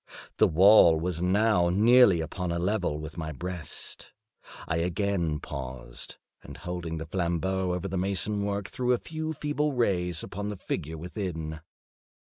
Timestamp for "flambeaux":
7.05-7.71